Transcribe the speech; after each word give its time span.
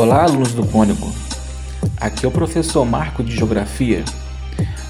Olá, 0.00 0.22
alunos 0.22 0.54
do 0.54 0.64
Cônigo. 0.64 1.12
Aqui 1.98 2.24
é 2.24 2.28
o 2.28 2.32
professor 2.32 2.86
Marco 2.86 3.22
de 3.22 3.36
Geografia. 3.36 4.02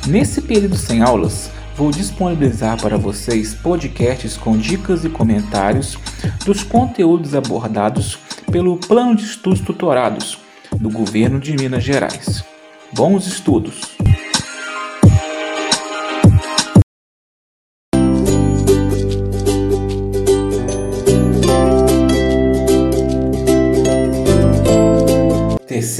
Nesse 0.07 0.41
período 0.41 0.77
sem 0.77 1.03
aulas, 1.03 1.51
vou 1.77 1.91
disponibilizar 1.91 2.81
para 2.81 2.97
vocês 2.97 3.53
podcasts 3.53 4.37
com 4.37 4.57
dicas 4.57 5.05
e 5.05 5.09
comentários 5.09 5.99
dos 6.47 6.63
conteúdos 6.63 7.35
abordados 7.35 8.21
pelo 8.53 8.77
Plano 8.77 9.17
de 9.17 9.25
Estudos 9.25 9.59
Tutorados 9.59 10.39
do 10.77 10.89
Governo 10.89 11.41
de 11.41 11.57
Minas 11.57 11.83
Gerais. 11.83 12.45
Bons 12.93 13.27
estudos! 13.27 13.81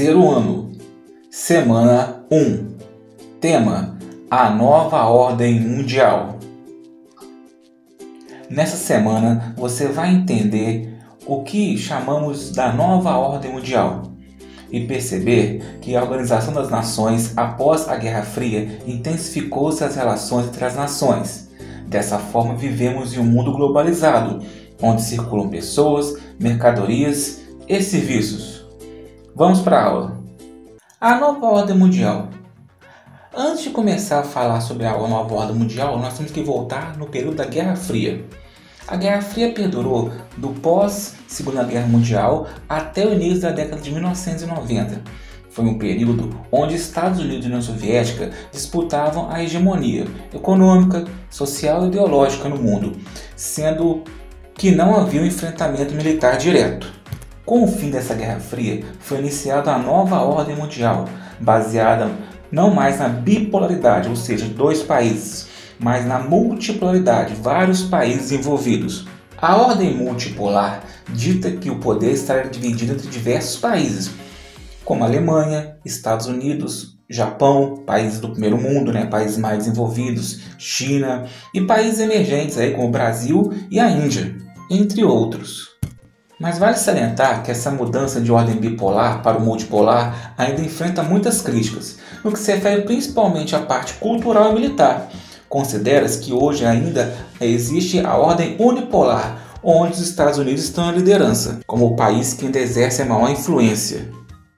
Terceiro 0.01 0.31
ano, 0.31 0.71
semana 1.29 2.25
1. 2.31 2.75
Tema: 3.39 3.99
A 4.31 4.49
nova 4.49 5.05
ordem 5.05 5.59
mundial. 5.59 6.39
Nessa 8.49 8.77
semana 8.77 9.53
você 9.55 9.89
vai 9.89 10.11
entender 10.11 10.97
o 11.27 11.43
que 11.43 11.77
chamamos 11.77 12.51
da 12.51 12.73
nova 12.73 13.15
ordem 13.15 13.51
mundial 13.51 14.11
e 14.71 14.87
perceber 14.87 15.77
que 15.81 15.95
a 15.95 16.01
Organização 16.01 16.51
das 16.51 16.71
Nações, 16.71 17.37
após 17.37 17.87
a 17.87 17.95
Guerra 17.95 18.23
Fria, 18.23 18.79
intensificou-se 18.87 19.83
as 19.83 19.95
relações 19.95 20.47
entre 20.47 20.65
as 20.65 20.75
nações. 20.75 21.47
Dessa 21.85 22.17
forma, 22.17 22.55
vivemos 22.55 23.13
em 23.13 23.19
um 23.19 23.23
mundo 23.23 23.51
globalizado, 23.51 24.41
onde 24.81 25.03
circulam 25.03 25.47
pessoas, 25.47 26.17
mercadorias 26.39 27.41
e 27.67 27.79
serviços. 27.83 28.60
Vamos 29.33 29.61
para 29.61 29.79
a 29.79 29.85
aula. 29.85 30.17
A 30.99 31.17
nova 31.17 31.45
ordem 31.45 31.77
mundial. 31.77 32.27
Antes 33.33 33.63
de 33.63 33.69
começar 33.69 34.19
a 34.19 34.23
falar 34.23 34.59
sobre 34.59 34.85
a 34.85 34.91
nova 34.91 35.33
ordem 35.33 35.55
mundial, 35.55 35.97
nós 35.97 36.17
temos 36.17 36.33
que 36.33 36.43
voltar 36.43 36.97
no 36.97 37.07
período 37.07 37.37
da 37.37 37.45
Guerra 37.45 37.77
Fria. 37.77 38.25
A 38.85 38.97
Guerra 38.97 39.21
Fria 39.21 39.53
perdurou 39.53 40.11
do 40.35 40.49
pós 40.49 41.15
Segunda 41.29 41.63
Guerra 41.63 41.87
Mundial 41.87 42.47
até 42.67 43.07
o 43.07 43.13
início 43.13 43.43
da 43.43 43.51
década 43.51 43.81
de 43.81 43.89
1990. 43.91 45.01
Foi 45.49 45.63
um 45.63 45.77
período 45.77 46.37
onde 46.51 46.75
Estados 46.75 47.21
Unidos 47.21 47.45
e 47.45 47.47
União 47.47 47.61
Soviética 47.61 48.31
disputavam 48.51 49.31
a 49.31 49.41
hegemonia 49.41 50.07
econômica, 50.33 51.05
social 51.29 51.85
e 51.85 51.87
ideológica 51.87 52.49
no 52.49 52.57
mundo, 52.57 52.97
sendo 53.35 54.03
que 54.55 54.71
não 54.71 54.99
havia 54.99 55.21
um 55.21 55.25
enfrentamento 55.25 55.93
militar 55.95 56.37
direto. 56.37 57.00
Com 57.51 57.65
o 57.65 57.67
fim 57.67 57.89
dessa 57.89 58.15
Guerra 58.15 58.39
Fria, 58.39 58.81
foi 59.01 59.19
iniciada 59.19 59.73
a 59.73 59.77
nova 59.77 60.21
ordem 60.21 60.55
mundial, 60.55 61.03
baseada 61.37 62.09
não 62.49 62.73
mais 62.73 62.97
na 62.97 63.09
bipolaridade, 63.09 64.07
ou 64.07 64.15
seja, 64.15 64.45
dois 64.45 64.81
países, 64.81 65.49
mas 65.77 66.05
na 66.05 66.17
multipolaridade, 66.17 67.35
vários 67.35 67.83
países 67.83 68.31
envolvidos. 68.31 69.05
A 69.37 69.57
ordem 69.57 69.93
multipolar 69.93 70.81
dita 71.09 71.51
que 71.51 71.69
o 71.69 71.79
poder 71.79 72.13
estará 72.13 72.43
dividido 72.43 72.93
entre 72.93 73.09
diversos 73.09 73.59
países, 73.59 74.11
como 74.85 75.03
Alemanha, 75.03 75.75
Estados 75.83 76.27
Unidos, 76.27 76.97
Japão, 77.09 77.83
países 77.85 78.21
do 78.21 78.29
primeiro 78.29 78.57
mundo, 78.57 78.93
né, 78.93 79.07
países 79.07 79.37
mais 79.37 79.57
desenvolvidos, 79.57 80.39
China 80.57 81.25
e 81.53 81.59
países 81.59 81.99
emergentes 81.99 82.57
aí 82.57 82.71
como 82.71 82.87
o 82.87 82.91
Brasil 82.91 83.51
e 83.69 83.77
a 83.77 83.91
Índia, 83.91 84.37
entre 84.69 85.03
outros. 85.03 85.70
Mas 86.41 86.57
vale 86.57 86.75
salientar 86.75 87.43
que 87.43 87.51
essa 87.51 87.69
mudança 87.69 88.19
de 88.19 88.31
ordem 88.31 88.55
bipolar 88.55 89.21
para 89.21 89.37
o 89.37 89.45
multipolar 89.45 90.33
ainda 90.35 90.59
enfrenta 90.59 91.03
muitas 91.03 91.39
críticas, 91.39 91.99
no 92.23 92.31
que 92.31 92.39
se 92.39 92.51
refere 92.51 92.81
principalmente 92.81 93.55
à 93.55 93.59
parte 93.59 93.93
cultural 93.93 94.49
e 94.49 94.55
militar. 94.55 95.07
Considera-se 95.47 96.19
que 96.19 96.33
hoje 96.33 96.65
ainda 96.65 97.13
existe 97.39 97.99
a 97.99 98.17
ordem 98.17 98.55
unipolar, 98.57 99.37
onde 99.61 99.93
os 99.93 99.99
Estados 99.99 100.39
Unidos 100.39 100.63
estão 100.63 100.87
na 100.87 100.93
liderança, 100.93 101.59
como 101.67 101.85
o 101.85 101.95
país 101.95 102.33
que 102.33 102.47
ainda 102.47 102.57
exerce 102.57 103.03
a 103.03 103.05
maior 103.05 103.29
influência. 103.29 104.09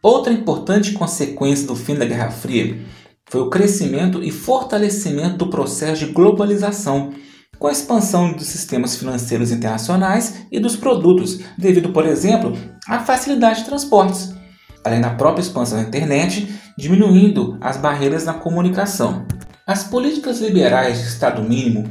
Outra 0.01 0.31
importante 0.31 0.93
consequência 0.93 1.67
do 1.67 1.75
fim 1.75 1.95
da 1.95 2.05
Guerra 2.05 2.31
Fria 2.31 2.79
foi 3.25 3.41
o 3.41 3.49
crescimento 3.49 4.23
e 4.23 4.31
fortalecimento 4.31 5.35
do 5.35 5.49
processo 5.49 6.05
de 6.05 6.13
globalização, 6.13 7.11
com 7.59 7.67
a 7.67 7.71
expansão 7.71 8.33
dos 8.33 8.47
sistemas 8.47 8.95
financeiros 8.95 9.51
internacionais 9.51 10.45
e 10.51 10.59
dos 10.59 10.75
produtos, 10.75 11.39
devido, 11.57 11.89
por 11.89 12.05
exemplo, 12.05 12.57
à 12.87 12.99
facilidade 12.99 13.59
de 13.59 13.65
transportes, 13.65 14.33
além 14.83 15.01
da 15.01 15.11
própria 15.11 15.41
expansão 15.41 15.81
da 15.81 15.87
internet, 15.87 16.53
diminuindo 16.77 17.57
as 17.61 17.77
barreiras 17.77 18.25
na 18.25 18.33
comunicação. 18.33 19.25
As 19.65 19.83
políticas 19.83 20.41
liberais 20.41 20.97
de 20.97 21.07
Estado 21.07 21.41
mínimo, 21.41 21.89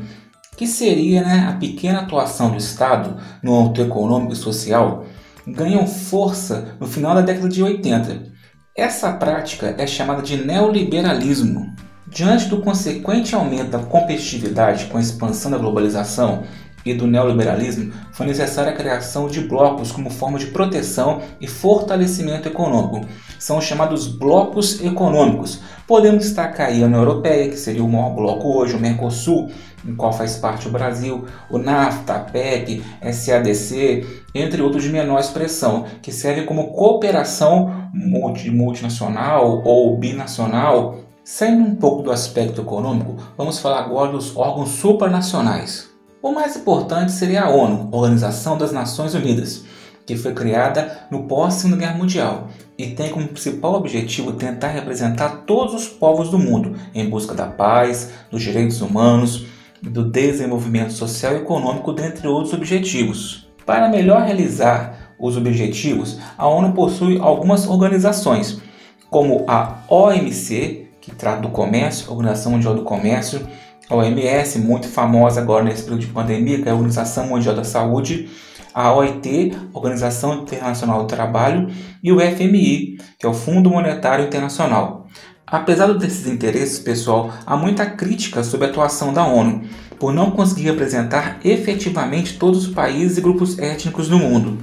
que 0.56 0.66
seria 0.66 1.22
né, 1.22 1.46
a 1.48 1.54
pequena 1.54 2.00
atuação 2.00 2.50
do 2.50 2.58
Estado 2.58 3.16
no 3.42 3.58
âmbito 3.58 3.80
econômico 3.80 4.34
e 4.34 4.36
social, 4.36 5.06
ganham 5.46 5.86
força 5.86 6.76
no 6.78 6.86
final 6.86 7.14
da 7.14 7.22
década 7.22 7.48
de 7.48 7.62
80. 7.62 8.30
Essa 8.76 9.12
prática 9.12 9.74
é 9.78 9.86
chamada 9.86 10.22
de 10.22 10.36
neoliberalismo 10.36 11.74
Diante 12.12 12.46
do 12.46 12.60
consequente 12.60 13.34
aumento 13.34 13.70
da 13.70 13.78
competitividade 13.78 14.84
com 14.84 14.98
a 14.98 15.00
expansão 15.00 15.50
da 15.50 15.56
globalização 15.56 16.42
e 16.84 16.92
do 16.92 17.06
neoliberalismo, 17.06 17.90
foi 18.12 18.26
necessária 18.26 18.70
a 18.70 18.76
criação 18.76 19.28
de 19.28 19.40
blocos 19.40 19.90
como 19.90 20.10
forma 20.10 20.38
de 20.38 20.48
proteção 20.48 21.22
e 21.40 21.46
fortalecimento 21.46 22.46
econômico. 22.46 23.06
São 23.38 23.56
os 23.56 23.64
chamados 23.64 24.06
blocos 24.08 24.84
econômicos. 24.84 25.62
Podemos 25.86 26.24
destacar 26.24 26.68
a 26.68 26.72
União 26.72 27.00
Europeia, 27.00 27.48
que 27.48 27.56
seria 27.56 27.82
o 27.82 27.88
maior 27.88 28.10
bloco 28.10 28.58
hoje, 28.58 28.76
o 28.76 28.78
Mercosul, 28.78 29.50
em 29.82 29.94
qual 29.94 30.12
faz 30.12 30.36
parte 30.36 30.68
o 30.68 30.70
Brasil, 30.70 31.24
o 31.48 31.56
NAFTA, 31.56 32.14
a 32.14 32.20
PEC, 32.20 32.82
SADC, 33.10 34.06
entre 34.34 34.60
outros 34.60 34.82
de 34.82 34.90
menor 34.90 35.18
expressão, 35.18 35.86
que 36.02 36.12
servem 36.12 36.44
como 36.44 36.74
cooperação 36.74 37.88
multinacional 37.94 39.62
ou 39.64 39.96
binacional 39.96 40.98
Saindo 41.24 41.62
um 41.62 41.76
pouco 41.76 42.02
do 42.02 42.10
aspecto 42.10 42.62
econômico, 42.62 43.16
vamos 43.38 43.60
falar 43.60 43.78
agora 43.78 44.10
dos 44.10 44.36
órgãos 44.36 44.70
supranacionais. 44.70 45.88
O 46.20 46.32
mais 46.32 46.56
importante 46.56 47.12
seria 47.12 47.44
a 47.44 47.48
ONU, 47.48 47.88
Organização 47.92 48.58
das 48.58 48.72
Nações 48.72 49.14
Unidas, 49.14 49.64
que 50.04 50.16
foi 50.16 50.34
criada 50.34 51.06
no 51.12 51.28
pós-Segunda 51.28 51.76
Guerra 51.76 51.96
Mundial 51.96 52.48
e 52.76 52.88
tem 52.88 53.10
como 53.10 53.28
principal 53.28 53.74
objetivo 53.74 54.32
tentar 54.32 54.68
representar 54.68 55.44
todos 55.46 55.74
os 55.74 55.88
povos 55.88 56.28
do 56.28 56.40
mundo 56.40 56.74
em 56.92 57.08
busca 57.08 57.34
da 57.36 57.46
paz, 57.46 58.10
dos 58.28 58.42
direitos 58.42 58.80
humanos, 58.80 59.46
do 59.80 60.10
desenvolvimento 60.10 60.92
social 60.92 61.34
e 61.34 61.36
econômico, 61.36 61.92
dentre 61.92 62.26
outros 62.26 62.52
objetivos. 62.52 63.48
Para 63.64 63.88
melhor 63.88 64.22
realizar 64.22 65.14
os 65.20 65.36
objetivos, 65.36 66.18
a 66.36 66.48
ONU 66.48 66.72
possui 66.72 67.20
algumas 67.20 67.68
organizações, 67.68 68.60
como 69.08 69.44
a 69.46 69.84
OMC, 69.88 70.81
que 71.02 71.10
trata 71.10 71.42
do 71.42 71.48
comércio, 71.48 72.08
a 72.08 72.12
Organização 72.12 72.52
Mundial 72.52 72.74
do 72.76 72.84
Comércio, 72.84 73.44
a 73.90 73.96
OMS, 73.96 74.60
muito 74.60 74.88
famosa 74.88 75.40
agora 75.40 75.64
nesse 75.64 75.82
período 75.82 76.00
de 76.00 76.06
pandemia, 76.06 76.62
que 76.62 76.68
é 76.68 76.70
a 76.70 76.74
Organização 76.74 77.26
Mundial 77.26 77.56
da 77.56 77.64
Saúde, 77.64 78.30
a 78.72 78.94
OIT, 78.94 79.52
Organização 79.74 80.42
Internacional 80.42 81.00
do 81.00 81.08
Trabalho, 81.08 81.68
e 82.02 82.12
o 82.12 82.20
FMI, 82.20 82.98
que 83.18 83.26
é 83.26 83.28
o 83.28 83.34
Fundo 83.34 83.68
Monetário 83.68 84.24
Internacional. 84.24 85.08
Apesar 85.44 85.92
desses 85.92 86.26
interesses, 86.28 86.78
pessoal, 86.78 87.32
há 87.44 87.56
muita 87.56 87.84
crítica 87.84 88.44
sobre 88.44 88.68
a 88.68 88.70
atuação 88.70 89.12
da 89.12 89.26
ONU, 89.26 89.62
por 89.98 90.14
não 90.14 90.30
conseguir 90.30 90.62
representar 90.62 91.40
efetivamente 91.44 92.38
todos 92.38 92.66
os 92.66 92.72
países 92.72 93.18
e 93.18 93.20
grupos 93.20 93.58
étnicos 93.58 94.08
do 94.08 94.18
mundo. 94.18 94.58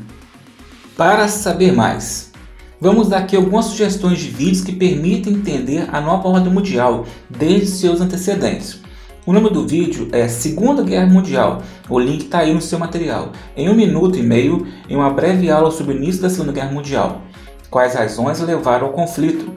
Para 0.96 1.28
saber 1.28 1.74
mais, 1.74 2.29
Vamos 2.82 3.10
dar 3.10 3.18
aqui 3.18 3.36
algumas 3.36 3.66
sugestões 3.66 4.20
de 4.20 4.30
vídeos 4.30 4.62
que 4.62 4.72
permitem 4.72 5.34
entender 5.34 5.90
a 5.92 6.00
nova 6.00 6.30
ordem 6.30 6.52
mundial 6.52 7.06
desde 7.30 7.68
seus 7.68 8.00
antecedentes. 8.00 8.80
O 9.26 9.34
nome 9.34 9.50
do 9.50 9.68
vídeo 9.68 10.08
é 10.14 10.30
Segunda 10.30 10.82
Guerra 10.82 11.08
Mundial. 11.08 11.62
O 11.90 12.00
link 12.00 12.24
está 12.24 12.40
aí 12.40 12.54
no 12.54 12.62
seu 12.62 12.80
material. 12.80 13.34
Em 13.58 13.68
um 13.68 13.76
minuto 13.76 14.18
e 14.18 14.24
meio, 14.24 14.66
em 14.88 14.96
uma 14.96 15.10
breve 15.10 15.52
aula 15.52 15.72
sobre 15.72 15.94
o 15.94 15.98
início 15.98 16.22
da 16.22 16.30
Segunda 16.30 16.54
Guerra 16.54 16.72
Mundial. 16.72 17.22
Quais 17.70 17.96
razões 17.96 18.40
levaram 18.40 18.88
ao 18.88 18.94
conflito? 18.94 19.52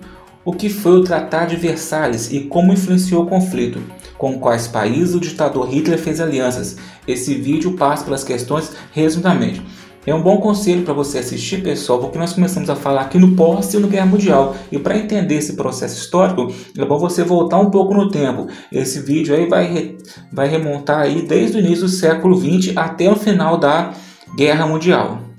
O 0.44 0.52
que 0.52 0.68
foi 0.68 0.98
o 0.98 1.04
Tratado 1.04 1.50
de 1.50 1.56
Versalhes 1.56 2.32
e 2.32 2.40
como 2.40 2.72
influenciou 2.72 3.22
o 3.22 3.28
conflito? 3.28 3.80
Com 4.18 4.40
quais 4.40 4.66
países 4.66 5.14
o 5.14 5.20
ditador 5.20 5.68
Hitler 5.68 5.96
fez 5.96 6.20
alianças? 6.20 6.76
Esse 7.06 7.36
vídeo 7.36 7.74
passa 7.74 8.04
pelas 8.04 8.24
questões 8.24 8.72
resumidamente. 8.90 9.62
É 10.04 10.12
um 10.12 10.20
bom 10.20 10.38
conselho 10.38 10.82
para 10.82 10.92
você 10.92 11.18
assistir, 11.18 11.62
pessoal, 11.62 12.00
porque 12.00 12.18
nós 12.18 12.32
começamos 12.32 12.68
a 12.68 12.74
falar 12.74 13.02
aqui 13.02 13.18
no 13.18 13.36
pós 13.36 13.72
no 13.74 13.86
Guerra 13.86 14.06
Mundial. 14.06 14.56
E 14.70 14.76
para 14.76 14.98
entender 14.98 15.36
esse 15.36 15.54
processo 15.54 15.96
histórico, 15.96 16.52
é 16.76 16.84
bom 16.84 16.98
você 16.98 17.22
voltar 17.22 17.58
um 17.58 17.70
pouco 17.70 17.94
no 17.94 18.10
tempo. 18.10 18.48
Esse 18.72 19.00
vídeo 19.00 19.32
aí 19.32 19.48
vai, 19.48 19.64
re, 19.72 19.98
vai 20.32 20.48
remontar 20.48 21.02
aí 21.02 21.22
desde 21.22 21.56
o 21.56 21.60
início 21.60 21.84
do 21.84 21.88
século 21.88 22.36
XX 22.36 22.76
até 22.76 23.08
o 23.08 23.14
final 23.14 23.56
da 23.56 23.92
Guerra 24.36 24.66
Mundial. 24.66 25.31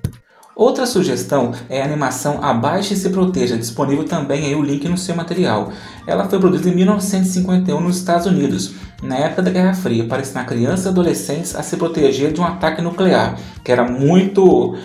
Outra 0.56 0.86
sugestão 0.86 1.52
é 1.68 1.82
a 1.82 1.86
animação 1.86 2.44
Abaixe 2.44 2.94
e 2.94 2.98
se 2.98 3.10
Proteja, 3.10 3.58
disponível 3.58 4.04
também 4.04 4.46
aí 4.46 4.54
o 4.54 4.62
link 4.62 4.88
no 4.88 4.98
seu 4.98 5.16
material. 5.16 5.72
Ela 6.06 6.30
foi 6.30 6.40
produzida 6.40 6.70
em 6.70 6.76
1951 6.76 7.80
nos 7.80 7.98
Estados 7.98 8.28
Unidos, 8.28 8.76
na 9.02 9.16
época 9.16 9.42
da 9.42 9.50
Guerra 9.50 9.74
Fria, 9.74 10.06
para 10.06 10.22
ensinar 10.22 10.46
crianças 10.46 10.86
e 10.86 10.90
adolescentes 10.90 11.56
a 11.56 11.64
se 11.64 11.76
proteger 11.76 12.32
de 12.32 12.40
um 12.40 12.46
ataque 12.46 12.84
nuclear, 12.84 13.36
que 13.64 13.72
era 13.72 13.84
muito 13.84 14.78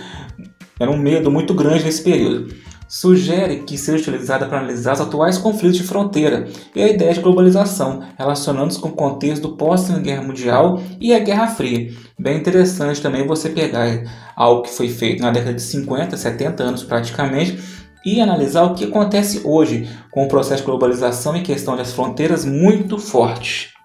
era 0.81 0.91
um 0.91 0.97
medo 0.97 1.31
muito 1.31 1.53
grande 1.53 1.85
nesse 1.85 2.03
período 2.03 2.55
sugere 2.89 3.59
que 3.59 3.77
seja 3.77 3.99
utilizada 3.99 4.47
para 4.47 4.59
analisar 4.59 4.95
os 4.95 5.01
atuais 5.01 5.37
conflitos 5.37 5.77
de 5.77 5.85
fronteira 5.85 6.49
e 6.75 6.83
a 6.83 6.89
ideia 6.89 7.13
de 7.13 7.21
globalização, 7.21 8.03
relacionando-se 8.17 8.81
com 8.81 8.89
o 8.89 8.93
contexto 8.93 9.43
do 9.43 9.57
pós-Segunda 9.57 10.03
Guerra 10.03 10.23
Mundial 10.23 10.83
e 10.99 11.15
a 11.15 11.19
Guerra 11.19 11.49
Fria. 11.49 11.93
Bem 12.19 12.39
interessante 12.39 13.03
também 13.03 13.27
você 13.27 13.51
pegar 13.51 14.03
algo 14.35 14.63
que 14.63 14.71
foi 14.71 14.89
feito 14.89 15.23
na 15.23 15.31
década 15.31 15.55
de 15.55 15.63
50, 15.63 16.17
70 16.17 16.63
anos 16.63 16.83
praticamente, 16.83 17.59
e 18.05 18.21
analisar 18.21 18.63
o 18.63 18.75
que 18.75 18.85
acontece 18.85 19.43
hoje 19.45 19.89
com 20.11 20.25
o 20.25 20.29
processo 20.29 20.63
de 20.63 20.67
globalização 20.67 21.37
e 21.37 21.43
questão 21.43 21.77
das 21.77 21.93
fronteiras 21.93 22.45
muito 22.45 22.99
forte. 22.99 23.78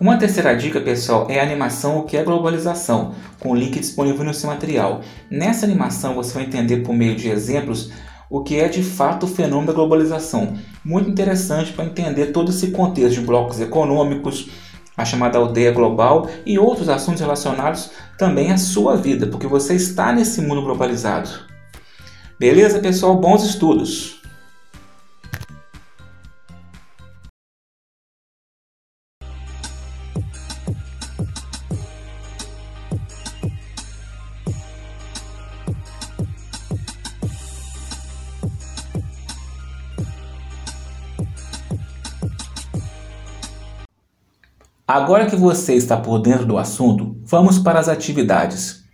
Uma 0.00 0.16
terceira 0.16 0.54
dica, 0.54 0.80
pessoal, 0.80 1.26
é 1.28 1.40
a 1.40 1.42
animação 1.42 1.98
O 1.98 2.04
que 2.04 2.16
é 2.16 2.22
globalização, 2.22 3.16
com 3.40 3.50
o 3.50 3.54
link 3.54 3.80
disponível 3.80 4.24
no 4.24 4.32
seu 4.32 4.48
material. 4.48 5.00
Nessa 5.28 5.66
animação 5.66 6.14
você 6.14 6.34
vai 6.34 6.44
entender 6.44 6.84
por 6.84 6.94
meio 6.94 7.16
de 7.16 7.28
exemplos 7.28 7.90
o 8.30 8.44
que 8.44 8.60
é 8.60 8.68
de 8.68 8.80
fato 8.80 9.24
o 9.24 9.28
fenômeno 9.28 9.66
da 9.66 9.72
globalização. 9.72 10.56
Muito 10.84 11.10
interessante 11.10 11.72
para 11.72 11.84
entender 11.84 12.26
todo 12.26 12.52
esse 12.52 12.70
contexto 12.70 13.18
de 13.18 13.26
blocos 13.26 13.60
econômicos, 13.60 14.48
a 14.96 15.04
chamada 15.04 15.36
aldeia 15.36 15.72
global 15.72 16.28
e 16.46 16.60
outros 16.60 16.88
assuntos 16.88 17.20
relacionados 17.20 17.90
também 18.16 18.52
à 18.52 18.56
sua 18.56 18.96
vida, 18.96 19.26
porque 19.26 19.48
você 19.48 19.74
está 19.74 20.12
nesse 20.12 20.40
mundo 20.40 20.62
globalizado. 20.62 21.28
Beleza, 22.38 22.78
pessoal? 22.78 23.16
Bons 23.16 23.42
estudos! 23.42 24.17
Agora 44.90 45.26
que 45.26 45.36
você 45.36 45.74
está 45.74 45.98
por 45.98 46.18
dentro 46.18 46.46
do 46.46 46.56
assunto, 46.56 47.20
vamos 47.22 47.58
para 47.58 47.78
as 47.78 47.90
atividades. 47.90 48.84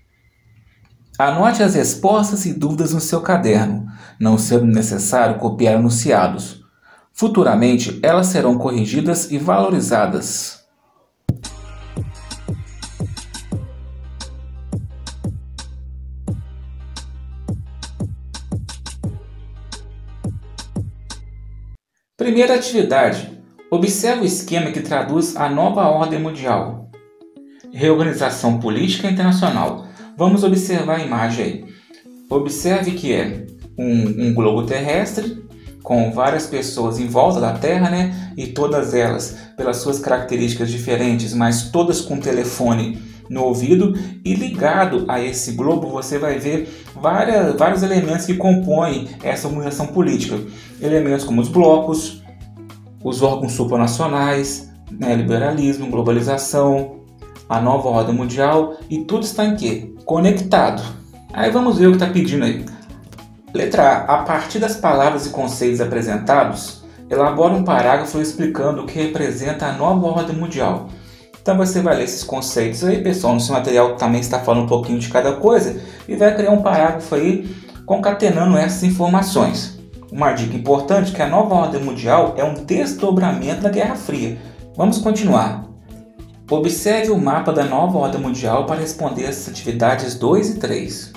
Anote 1.16 1.62
as 1.62 1.76
respostas 1.76 2.44
e 2.46 2.52
dúvidas 2.52 2.92
no 2.92 3.00
seu 3.00 3.20
caderno, 3.20 3.86
não 4.18 4.36
sendo 4.36 4.66
necessário 4.66 5.38
copiar 5.38 5.76
anunciados. 5.76 6.64
Futuramente, 7.12 8.00
elas 8.02 8.26
serão 8.26 8.58
corrigidas 8.58 9.30
e 9.30 9.38
valorizadas. 9.38 10.64
Primeira 22.16 22.56
atividade: 22.56 23.43
Observe 23.74 24.22
o 24.22 24.24
esquema 24.24 24.70
que 24.70 24.80
traduz 24.80 25.34
a 25.34 25.48
nova 25.48 25.88
ordem 25.88 26.20
mundial. 26.20 26.92
Reorganização 27.72 28.60
política 28.60 29.10
internacional. 29.10 29.88
Vamos 30.16 30.44
observar 30.44 31.00
a 31.00 31.04
imagem 31.04 31.44
aí. 31.44 31.64
Observe 32.30 32.92
que 32.92 33.12
é 33.12 33.44
um, 33.76 34.28
um 34.28 34.32
globo 34.32 34.62
terrestre 34.62 35.44
com 35.82 36.12
várias 36.12 36.46
pessoas 36.46 37.00
em 37.00 37.08
volta 37.08 37.40
da 37.40 37.54
Terra, 37.54 37.90
né? 37.90 38.32
E 38.36 38.46
todas 38.46 38.94
elas, 38.94 39.36
pelas 39.56 39.78
suas 39.78 39.98
características 39.98 40.70
diferentes, 40.70 41.34
mas 41.34 41.72
todas 41.72 42.00
com 42.00 42.20
telefone 42.20 43.02
no 43.28 43.42
ouvido 43.42 43.98
e 44.24 44.34
ligado 44.34 45.04
a 45.08 45.20
esse 45.20 45.50
globo 45.52 45.88
você 45.88 46.16
vai 46.16 46.38
ver 46.38 46.68
várias, 46.94 47.56
vários 47.56 47.82
elementos 47.82 48.24
que 48.24 48.34
compõem 48.34 49.08
essa 49.20 49.48
organização 49.48 49.88
política. 49.88 50.38
Elementos 50.80 51.24
como 51.24 51.40
os 51.40 51.48
blocos, 51.48 52.22
os 53.04 53.22
órgãos 53.22 53.52
supranacionais, 53.52 54.70
né, 54.90 55.14
liberalismo, 55.14 55.90
globalização, 55.90 57.00
a 57.48 57.60
nova 57.60 57.88
ordem 57.88 58.14
mundial 58.14 58.76
e 58.88 59.04
tudo 59.04 59.24
está 59.24 59.44
em 59.44 59.54
quê? 59.54 59.92
Conectado. 60.06 60.82
Aí 61.32 61.50
vamos 61.50 61.78
ver 61.78 61.88
o 61.88 61.90
que 61.90 61.96
está 61.96 62.06
pedindo 62.06 62.44
aí. 62.44 62.64
Letra 63.52 64.04
A. 64.08 64.20
A 64.20 64.22
partir 64.22 64.58
das 64.58 64.76
palavras 64.76 65.26
e 65.26 65.30
conceitos 65.30 65.80
apresentados, 65.80 66.82
elabora 67.10 67.52
um 67.52 67.62
parágrafo 67.62 68.20
explicando 68.20 68.82
o 68.82 68.86
que 68.86 68.98
representa 68.98 69.66
a 69.66 69.72
nova 69.72 70.06
ordem 70.06 70.34
mundial. 70.34 70.88
Então 71.40 71.58
você 71.58 71.82
vai 71.82 71.96
ler 71.96 72.04
esses 72.04 72.24
conceitos 72.24 72.82
aí, 72.82 73.02
pessoal. 73.02 73.34
No 73.34 73.40
seu 73.40 73.54
material 73.54 73.96
também 73.96 74.20
está 74.20 74.38
falando 74.38 74.64
um 74.64 74.68
pouquinho 74.68 74.98
de 74.98 75.10
cada 75.10 75.34
coisa 75.34 75.78
e 76.08 76.16
vai 76.16 76.34
criar 76.34 76.52
um 76.52 76.62
parágrafo 76.62 77.14
aí 77.14 77.54
concatenando 77.84 78.56
essas 78.56 78.82
informações. 78.82 79.73
Uma 80.14 80.30
dica 80.30 80.56
importante 80.56 81.10
é 81.10 81.16
que 81.16 81.22
a 81.22 81.28
nova 81.28 81.56
ordem 81.56 81.82
mundial 81.82 82.34
é 82.36 82.44
um 82.44 82.54
desdobramento 82.54 83.62
da 83.62 83.68
Guerra 83.68 83.96
Fria. 83.96 84.38
Vamos 84.76 84.98
continuar. 84.98 85.64
Observe 86.48 87.10
o 87.10 87.18
mapa 87.18 87.52
da 87.52 87.64
nova 87.64 87.98
ordem 87.98 88.20
mundial 88.20 88.64
para 88.64 88.80
responder 88.80 89.26
as 89.26 89.48
atividades 89.48 90.14
2 90.14 90.50
e 90.50 90.58
3. 90.60 91.12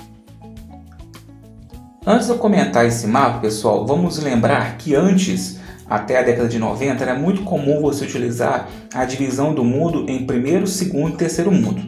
Antes 2.04 2.26
de 2.26 2.32
eu 2.32 2.38
comentar 2.38 2.84
esse 2.86 3.06
mapa, 3.06 3.38
pessoal, 3.38 3.86
vamos 3.86 4.18
lembrar 4.18 4.76
que 4.78 4.96
antes, 4.96 5.60
até 5.88 6.18
a 6.18 6.22
década 6.22 6.48
de 6.48 6.58
90, 6.58 7.00
era 7.00 7.14
muito 7.14 7.44
comum 7.44 7.80
você 7.80 8.04
utilizar 8.04 8.68
a 8.92 9.04
divisão 9.04 9.54
do 9.54 9.62
mundo 9.62 10.10
em 10.10 10.26
primeiro, 10.26 10.66
segundo 10.66 11.14
e 11.14 11.18
terceiro 11.18 11.52
mundo. 11.52 11.80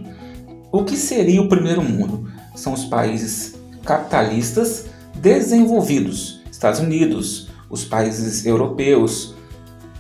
O 0.71 0.85
que 0.85 0.97
seria 0.97 1.43
o 1.43 1.49
primeiro 1.49 1.83
mundo? 1.83 2.31
São 2.55 2.73
os 2.73 2.85
países 2.85 3.57
capitalistas 3.83 4.87
desenvolvidos 5.17 6.40
Estados 6.61 6.81
Unidos, 6.81 7.49
os 7.71 7.87
países 7.87 8.45
europeus, 8.45 9.35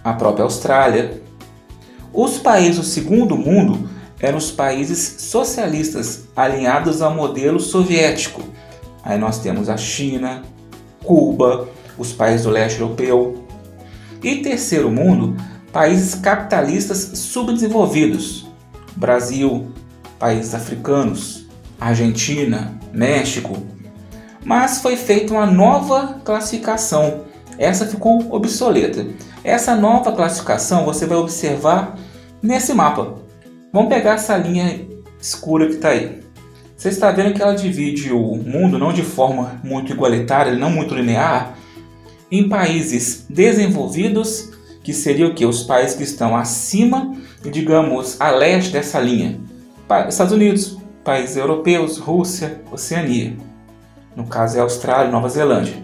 a 0.04 0.12
própria 0.12 0.44
Austrália. 0.44 1.22
Os 2.12 2.36
países 2.36 2.76
do 2.76 2.82
segundo 2.82 3.34
mundo 3.34 3.88
eram 4.20 4.36
os 4.36 4.50
países 4.50 5.22
socialistas 5.22 6.28
alinhados 6.36 7.00
ao 7.00 7.14
modelo 7.14 7.58
soviético. 7.58 8.42
Aí 9.02 9.16
nós 9.18 9.38
temos 9.38 9.70
a 9.70 9.78
China, 9.78 10.42
Cuba, 11.02 11.66
os 11.96 12.12
países 12.12 12.42
do 12.42 12.50
leste 12.50 12.78
europeu. 12.78 13.42
E 14.22 14.42
terceiro 14.42 14.90
mundo, 14.90 15.34
países 15.72 16.14
capitalistas 16.14 16.98
subdesenvolvidos. 17.14 18.46
Brasil, 18.94 19.72
países 20.18 20.54
africanos, 20.54 21.46
Argentina, 21.80 22.78
México, 22.92 23.56
mas 24.44 24.80
foi 24.80 24.96
feita 24.96 25.32
uma 25.32 25.46
nova 25.46 26.20
classificação. 26.24 27.24
Essa 27.58 27.86
ficou 27.86 28.34
obsoleta. 28.34 29.06
Essa 29.44 29.74
nova 29.74 30.12
classificação 30.12 30.84
você 30.84 31.06
vai 31.06 31.18
observar 31.18 31.98
nesse 32.42 32.72
mapa. 32.72 33.16
Vamos 33.72 33.88
pegar 33.88 34.14
essa 34.14 34.36
linha 34.36 34.86
escura 35.20 35.66
que 35.66 35.74
está 35.74 35.90
aí. 35.90 36.20
Você 36.76 36.88
está 36.88 37.10
vendo 37.10 37.34
que 37.34 37.42
ela 37.42 37.54
divide 37.54 38.10
o 38.10 38.36
mundo 38.36 38.78
não 38.78 38.92
de 38.92 39.02
forma 39.02 39.60
muito 39.62 39.92
igualitária, 39.92 40.54
não 40.54 40.70
muito 40.70 40.94
linear, 40.94 41.54
em 42.30 42.48
países 42.48 43.26
desenvolvidos, 43.28 44.50
que 44.82 44.94
seriam 44.94 45.30
o 45.30 45.34
que? 45.34 45.44
Os 45.44 45.62
países 45.62 45.94
que 45.94 46.04
estão 46.04 46.34
acima 46.34 47.14
digamos, 47.48 48.20
a 48.20 48.30
leste 48.30 48.72
dessa 48.72 49.00
linha. 49.00 49.40
Estados 50.08 50.32
Unidos, 50.32 50.76
países 51.02 51.36
europeus, 51.36 51.96
Rússia, 51.98 52.60
Oceania 52.70 53.36
no 54.14 54.26
caso 54.26 54.58
é 54.58 54.60
Austrália, 54.60 55.10
Nova 55.10 55.28
Zelândia. 55.28 55.74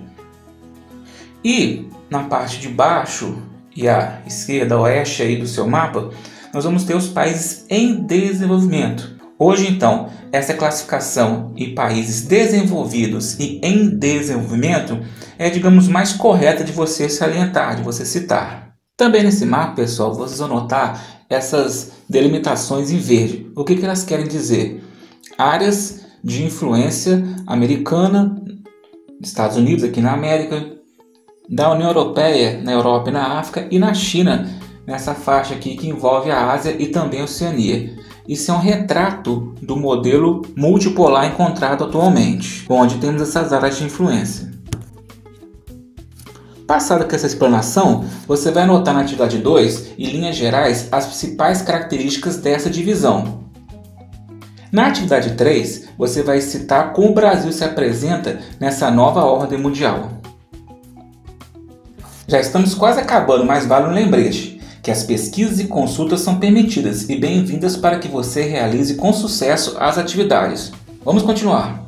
E 1.45 1.89
na 2.11 2.25
parte 2.25 2.59
de 2.59 2.69
baixo 2.69 3.39
e 3.75 3.89
à 3.89 4.21
esquerda, 4.27 4.79
oeste 4.81 5.23
aí 5.23 5.37
do 5.37 5.47
seu 5.47 5.67
mapa, 5.67 6.11
nós 6.53 6.65
vamos 6.65 6.85
ter 6.85 6.97
os 6.97 7.09
países 7.09 7.67
em 7.69 8.03
desenvolvimento. 8.03 9.17
Hoje, 9.39 9.69
então, 9.71 10.09
essa 10.33 10.55
classificação 10.55 11.53
em 11.57 11.75
países 11.75 12.23
desenvolvidos 12.23 13.39
e 13.39 13.61
em 13.63 13.99
desenvolvimento 13.99 14.99
é, 15.39 15.51
digamos, 15.51 15.89
mais 15.89 16.13
correta 16.13 16.65
de 16.65 16.73
você 16.73 17.09
salientar, 17.09 17.77
de 17.77 17.83
você 17.83 18.05
citar. 18.07 18.75
Também 18.97 19.23
nesse 19.23 19.45
mapa, 19.45 19.75
pessoal, 19.75 20.15
vocês 20.15 20.39
vão 20.39 20.49
notar 20.49 21.25
essas 21.29 21.93
delimitações 22.09 22.91
em 22.91 22.99
verde. 22.99 23.51
O 23.55 23.65
que, 23.65 23.77
que 23.77 23.85
elas 23.85 24.05
querem 24.05 24.27
dizer? 24.27 24.83
Áreas 25.37 26.06
de 26.27 26.43
influência 26.43 27.23
americana, 27.47 28.35
Estados 29.23 29.57
Unidos 29.57 29.85
aqui 29.85 30.01
na 30.01 30.13
América, 30.13 30.73
da 31.49 31.71
União 31.71 31.87
Europeia 31.89 32.61
na 32.65 32.73
Europa 32.73 33.11
e 33.11 33.13
na 33.13 33.39
África 33.39 33.69
e 33.71 33.79
na 33.79 33.95
China, 33.95 34.51
nessa 34.85 35.15
faixa 35.15 35.55
aqui 35.55 35.77
que 35.77 35.89
envolve 35.89 36.29
a 36.29 36.51
Ásia 36.51 36.75
e 36.77 36.89
também 36.89 37.21
a 37.21 37.25
Oceania. 37.25 37.97
Isso 38.27 38.51
é 38.51 38.55
um 38.55 38.59
retrato 38.59 39.55
do 39.63 39.77
modelo 39.77 40.43
multipolar 40.57 41.29
encontrado 41.29 41.85
atualmente, 41.85 42.67
onde 42.69 42.97
temos 42.97 43.23
essas 43.23 43.53
áreas 43.53 43.79
de 43.79 43.85
influência. 43.85 44.51
Passada 46.67 47.05
com 47.05 47.15
essa 47.15 47.29
explanação, 47.29 48.05
você 48.27 48.51
vai 48.51 48.65
anotar 48.65 48.93
na 48.93 49.03
atividade 49.03 49.39
2, 49.39 49.93
em 49.97 50.07
linhas 50.07 50.35
gerais, 50.35 50.89
as 50.91 51.07
principais 51.07 51.63
características 51.63 52.39
dessa 52.39 52.69
divisão. 52.69 53.46
Na 54.77 54.89
atividade 54.89 55.37
3, 55.37 55.89
você 55.97 56.23
vai 56.23 56.39
citar 56.39 56.93
como 56.93 57.09
o 57.09 57.15
Brasil 57.15 57.51
se 57.51 57.65
apresenta 57.65 58.41
nessa 58.61 58.91
nova 58.91 59.25
ordem 59.25 59.59
mundial. 59.59 60.11
Já 62.29 62.39
estamos 62.39 62.75
quase 62.75 63.01
acabando, 63.01 63.47
mas 63.47 63.65
vale 63.65 63.87
um 63.87 63.95
lembrete 63.95 64.61
que 64.83 64.91
as 64.91 65.03
pesquisas 65.03 65.61
e 65.61 65.65
consultas 65.67 66.21
são 66.21 66.39
permitidas 66.39 67.09
e 67.09 67.17
bem-vindas 67.17 67.75
para 67.75 67.99
que 67.99 68.07
você 68.07 68.43
realize 68.43 68.97
com 68.97 69.15
sucesso 69.15 69.79
as 69.81 69.97
atividades. 69.97 70.73
Vamos 71.03 71.23
continuar. 71.23 71.87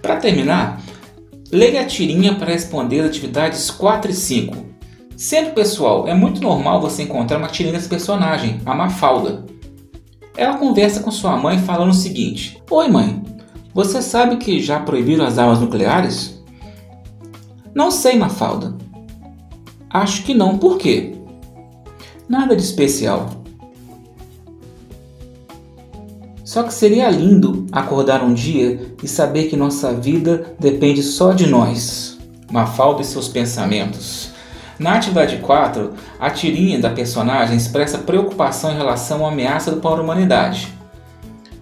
Para 0.00 0.16
terminar, 0.16 0.80
leia 1.52 1.82
a 1.82 1.86
tirinha 1.86 2.34
para 2.36 2.50
responder 2.50 3.00
as 3.00 3.08
atividades 3.08 3.70
4 3.70 4.10
e 4.10 4.14
5. 4.14 4.56
Sendo 5.18 5.50
pessoal, 5.50 6.08
é 6.08 6.14
muito 6.14 6.40
normal 6.40 6.80
você 6.80 7.02
encontrar 7.02 7.36
uma 7.36 7.48
tirinha 7.48 7.74
desse 7.74 7.90
personagem, 7.90 8.62
a 8.64 8.74
Mafalda. 8.74 9.59
Ela 10.40 10.56
conversa 10.56 11.00
com 11.00 11.10
sua 11.10 11.36
mãe 11.36 11.58
falando 11.58 11.90
o 11.90 11.94
seguinte: 11.94 12.62
Oi, 12.70 12.88
mãe, 12.88 13.22
você 13.74 14.00
sabe 14.00 14.38
que 14.38 14.58
já 14.58 14.80
proibiram 14.80 15.26
as 15.26 15.36
armas 15.36 15.60
nucleares? 15.60 16.42
Não 17.74 17.90
sei, 17.90 18.16
Mafalda. 18.16 18.74
Acho 19.90 20.22
que 20.22 20.32
não. 20.32 20.56
Por 20.56 20.78
quê? 20.78 21.14
Nada 22.26 22.56
de 22.56 22.62
especial. 22.62 23.28
Só 26.42 26.62
que 26.62 26.72
seria 26.72 27.10
lindo 27.10 27.66
acordar 27.70 28.24
um 28.24 28.32
dia 28.32 28.94
e 29.02 29.06
saber 29.06 29.50
que 29.50 29.56
nossa 29.56 29.92
vida 29.92 30.56
depende 30.58 31.02
só 31.02 31.34
de 31.34 31.46
nós. 31.46 32.18
Mafalda 32.50 33.02
e 33.02 33.04
seus 33.04 33.28
pensamentos. 33.28 34.29
Na 34.80 34.94
atividade 34.94 35.36
4, 35.36 35.92
a 36.18 36.30
tirinha 36.30 36.78
da 36.78 36.88
personagem 36.88 37.54
expressa 37.54 37.98
preocupação 37.98 38.72
em 38.72 38.78
relação 38.78 39.26
à 39.26 39.30
ameaça 39.30 39.72
para 39.72 40.00
a 40.00 40.02
humanidade. 40.02 40.72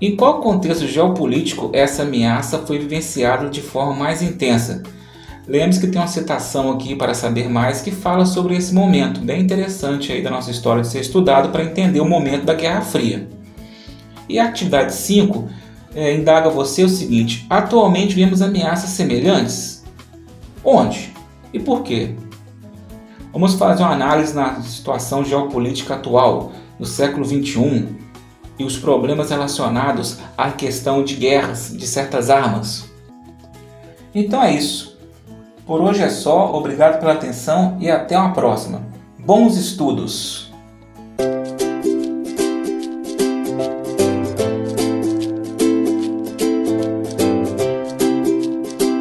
Em 0.00 0.14
qual 0.14 0.40
contexto 0.40 0.87
geopolítico 0.87 1.68
essa 1.75 2.04
ameaça 2.04 2.60
foi 2.60 2.78
vivenciada 2.78 3.50
de 3.50 3.60
forma 3.60 3.92
mais 3.92 4.22
intensa? 4.22 4.84
Lembre-se 5.48 5.80
que 5.80 5.88
tem 5.88 6.00
uma 6.00 6.06
citação 6.06 6.70
aqui 6.70 6.94
para 6.94 7.12
saber 7.12 7.48
mais 7.48 7.80
que 7.80 7.90
fala 7.90 8.25
sobre 8.25 8.54
esse 8.54 8.72
momento, 8.72 9.18
bem 9.18 9.42
interessante 9.42 10.12
aí 10.12 10.22
da 10.22 10.30
nossa 10.30 10.52
história 10.52 10.82
de 10.82 10.88
ser 10.88 11.00
estudado 11.00 11.48
para 11.48 11.64
entender 11.64 12.00
o 12.00 12.08
momento 12.08 12.44
da 12.44 12.54
Guerra 12.54 12.82
Fria. 12.82 13.28
E 14.28 14.38
a 14.38 14.44
atividade 14.44 14.94
5 14.94 15.48
é, 15.92 16.14
indaga 16.14 16.50
você 16.50 16.84
o 16.84 16.88
seguinte: 16.88 17.44
atualmente 17.50 18.14
vemos 18.14 18.40
ameaças 18.40 18.90
semelhantes? 18.90 19.82
Onde? 20.62 21.12
E 21.52 21.58
por 21.58 21.82
quê? 21.82 22.14
Vamos 23.38 23.54
fazer 23.54 23.85
uma 23.85 23.92
análise 23.92 24.35
na 24.35 24.61
situação 24.62 25.25
geopolítica 25.25 25.95
atual, 25.95 26.50
no 26.76 26.85
século 26.85 27.25
21, 27.25 27.95
e 28.59 28.64
os 28.64 28.76
problemas 28.76 29.30
relacionados 29.30 30.18
à 30.37 30.50
questão 30.50 31.04
de 31.04 31.14
guerras 31.14 31.73
de 31.73 31.87
certas 31.87 32.30
armas. 32.30 32.90
Então 34.12 34.42
é 34.42 34.52
isso. 34.52 34.99
Por 35.64 35.80
hoje 35.80 36.02
é 36.02 36.11
só, 36.11 36.52
obrigado 36.52 36.99
pela 36.99 37.12
atenção 37.12 37.76
e 37.78 37.88
até 37.88 38.18
uma 38.18 38.33
próxima. 38.33 38.83
Bons 39.21 39.57
estudos! 39.57 40.48